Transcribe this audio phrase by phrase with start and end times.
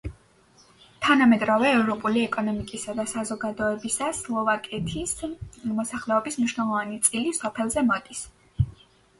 [0.03, 5.15] მიუხედავად მისი თანამედროვე ევროპული ეკონომიკისა და საზოგადოებისა, სლოვაკეთის
[5.81, 8.25] მოსახლეობის მნიშვნელოვანი წილი სოფელზე მოდის.